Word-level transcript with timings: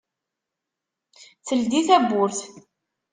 Teldi 1.47 1.81
tawwurt. 1.87 2.39